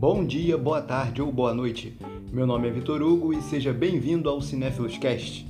[0.00, 1.94] Bom dia, boa tarde ou boa noite.
[2.32, 5.46] Meu nome é Vitor Hugo e seja bem-vindo ao Cinéfilos Cast.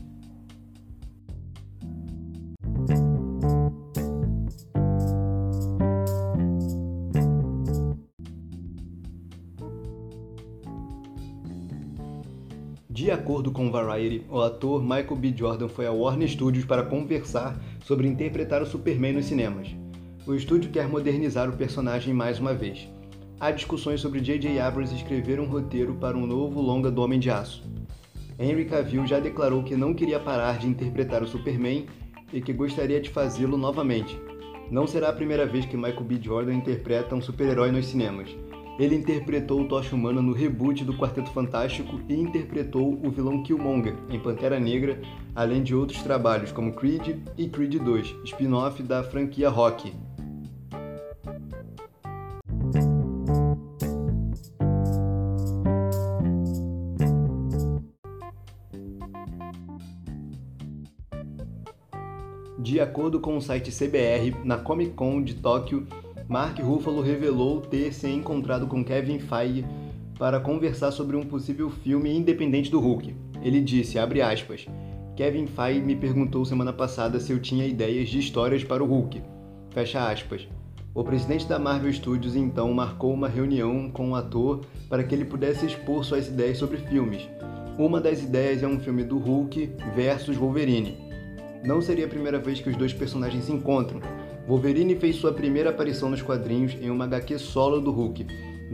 [12.91, 15.33] De acordo com Variety, o ator Michael B.
[15.37, 19.69] Jordan foi à Warner Studios para conversar sobre interpretar o Superman nos cinemas.
[20.27, 22.89] O estúdio quer modernizar o personagem mais uma vez.
[23.41, 24.61] Há discussões sobre J.J.
[24.61, 27.65] Abrams escrever um roteiro para um novo longa do Homem de Aço.
[28.39, 31.87] Henry Cavill já declarou que não queria parar de interpretar o Superman
[32.35, 34.21] e que gostaria de fazê-lo novamente.
[34.71, 36.19] Não será a primeira vez que Michael B.
[36.21, 38.29] Jordan interpreta um super-herói nos cinemas.
[38.79, 43.97] Ele interpretou o Tocha Humana no reboot do Quarteto Fantástico e interpretou o vilão Killmonger
[44.11, 45.01] em Pantera Negra,
[45.35, 49.95] além de outros trabalhos como Creed e Creed 2, spin-off da franquia Rocky.
[62.71, 65.89] De acordo com o site CBR, na Comic Con de Tóquio,
[66.29, 69.67] Mark Ruffalo revelou ter se encontrado com Kevin Feige
[70.17, 73.13] para conversar sobre um possível filme independente do Hulk.
[73.43, 74.69] Ele disse, aspas,
[75.17, 79.21] Kevin Feige me perguntou semana passada se eu tinha ideias de histórias para o Hulk.
[79.71, 80.47] Fecha aspas.
[80.95, 85.25] O presidente da Marvel Studios então marcou uma reunião com o ator para que ele
[85.25, 87.29] pudesse expor suas ideias sobre filmes.
[87.77, 91.10] Uma das ideias é um filme do Hulk versus Wolverine.
[91.65, 94.01] Não seria a primeira vez que os dois personagens se encontram,
[94.47, 98.25] Wolverine fez sua primeira aparição nos quadrinhos em uma HQ solo do Hulk,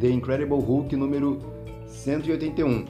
[0.01, 1.41] The Incredible Hulk número
[1.87, 2.85] 181,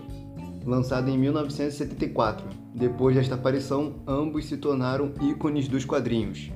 [0.65, 2.47] lançada em 1974.
[2.75, 6.51] Depois desta aparição, ambos se tornaram ícones dos quadrinhos.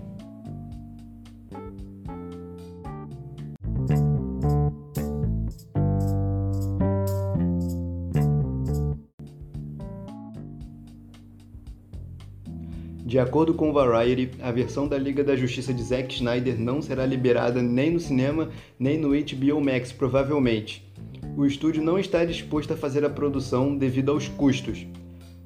[13.10, 17.04] De acordo com Variety, a versão da Liga da Justiça de Zack Snyder não será
[17.04, 20.88] liberada nem no cinema nem no HBO Max, provavelmente.
[21.36, 24.86] O estúdio não está disposto a fazer a produção devido aos custos.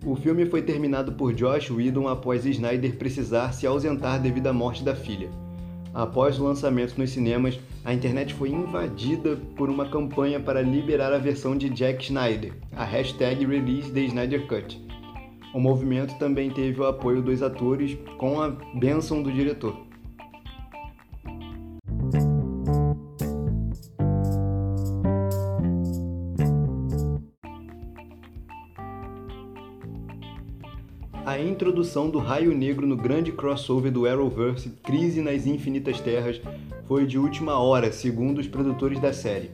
[0.04, 4.84] O filme foi terminado por Josh Whedon após Snyder precisar se ausentar devido à morte
[4.84, 5.30] da filha.
[5.94, 11.18] Após o lançamento nos cinemas, a internet foi invadida por uma campanha para liberar a
[11.18, 14.83] versão de Jack Snyder, a hashtag Release the Snyder Cut.
[15.54, 19.76] O movimento também teve o apoio dos atores com a bênção do diretor.
[31.24, 36.40] A introdução do Raio Negro no grande crossover do Arrowverse Crise nas Infinitas Terras
[36.88, 39.52] foi de última hora, segundo os produtores da série.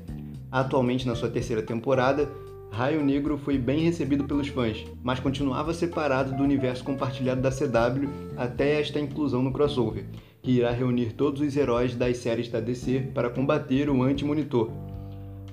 [0.50, 2.26] Atualmente na sua terceira temporada,
[2.70, 8.08] Raio Negro foi bem recebido pelos fãs, mas continuava separado do universo compartilhado da CW
[8.36, 10.04] até esta inclusão no crossover,
[10.40, 14.70] que irá reunir todos os heróis das séries da DC para combater o Anti-Monitor.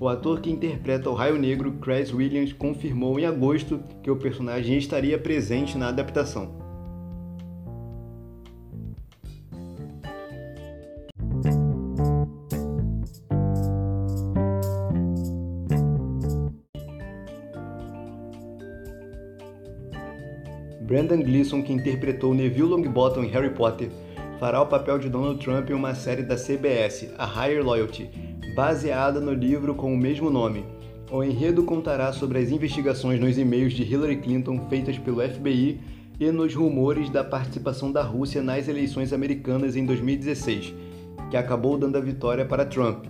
[0.00, 4.78] O ator que interpreta o Raio Negro, Chris Williams, confirmou em agosto que o personagem
[4.78, 6.67] estaria presente na adaptação.
[20.88, 23.90] Brendan Gleeson, que interpretou Neville Longbottom em Harry Potter,
[24.40, 28.08] fará o papel de Donald Trump em uma série da CBS, A Higher Loyalty,
[28.56, 30.64] baseada no livro com o mesmo nome.
[31.10, 35.78] O enredo contará sobre as investigações nos e-mails de Hillary Clinton feitas pelo FBI
[36.18, 40.72] e nos rumores da participação da Rússia nas eleições americanas em 2016,
[41.30, 43.04] que acabou dando a vitória para Trump.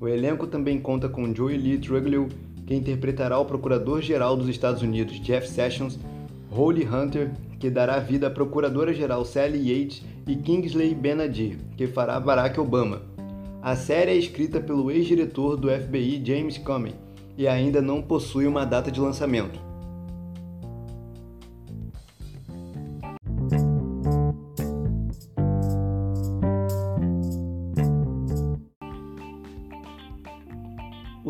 [0.00, 2.28] O elenco também conta com Joey Lee Truglio,
[2.66, 6.00] que interpretará o procurador-geral dos Estados Unidos, Jeff Sessions,
[6.52, 12.60] Holly Hunter, que dará vida à Procuradora-Geral Sally Yates, e Kingsley Benadir, que fará Barack
[12.60, 13.00] Obama.
[13.62, 16.94] A série é escrita pelo ex-diretor do FBI James Comey
[17.38, 19.71] e ainda não possui uma data de lançamento.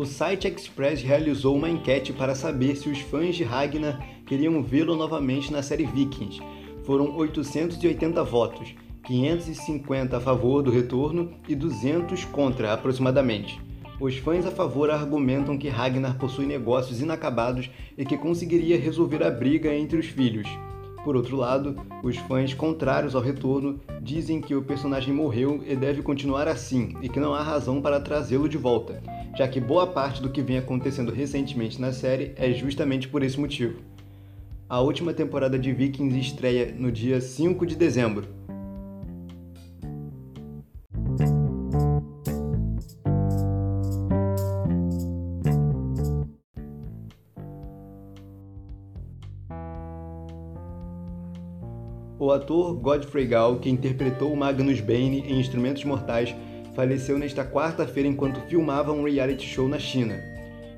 [0.03, 4.97] O site Express realizou uma enquete para saber se os fãs de Ragnar queriam vê-lo
[4.97, 6.41] novamente na série Vikings.
[6.83, 13.61] Foram 880 votos, 550 a favor do retorno e 200 contra, aproximadamente.
[13.97, 19.31] Os fãs a favor argumentam que Ragnar possui negócios inacabados e que conseguiria resolver a
[19.31, 20.49] briga entre os filhos.
[21.05, 26.01] Por outro lado, os fãs contrários ao retorno dizem que o personagem morreu e deve
[26.01, 29.01] continuar assim e que não há razão para trazê-lo de volta.
[29.35, 33.39] Já que boa parte do que vem acontecendo recentemente na série é justamente por esse
[33.39, 33.79] motivo.
[34.69, 38.27] A última temporada de Vikings estreia no dia 5 de dezembro.
[52.19, 56.33] O ator Godfrey Gall, que interpretou Magnus Bane em Instrumentos Mortais,
[56.75, 60.19] faleceu nesta quarta-feira enquanto filmava um reality show na China.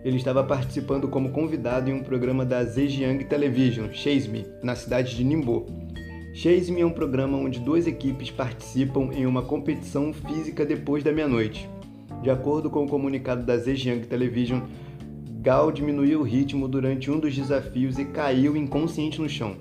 [0.03, 5.15] Ele estava participando como convidado em um programa da Zhejiang Television, Chase Me, na cidade
[5.15, 5.65] de Ningbo.
[6.71, 11.67] Me é um programa onde duas equipes participam em uma competição física depois da meia-noite.
[12.21, 14.61] De acordo com o comunicado da Zhejiang Television,
[15.41, 19.55] Gal diminuiu o ritmo durante um dos desafios e caiu inconsciente no chão.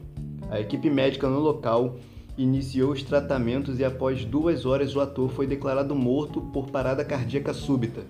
[0.50, 1.96] A equipe médica no local
[2.36, 7.52] iniciou os tratamentos e após duas horas o ator foi declarado morto por parada cardíaca
[7.52, 8.02] súbita.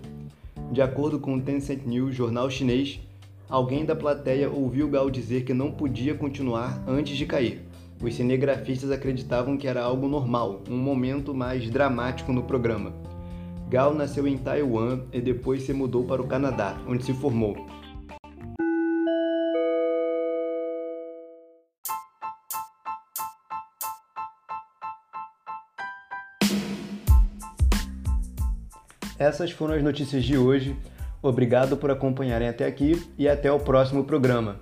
[0.73, 3.01] De acordo com o Tencent News, jornal chinês,
[3.49, 7.63] alguém da plateia ouviu Gal dizer que não podia continuar antes de cair.
[8.03, 12.93] Os cinegrafistas acreditavam que era algo normal, um momento mais dramático no programa.
[13.69, 17.57] Gal nasceu em Taiwan e depois se mudou para o Canadá, onde se formou.
[29.19, 30.77] Essas foram as notícias de hoje.
[31.23, 34.61] Obrigado por acompanharem até aqui e até o próximo programa.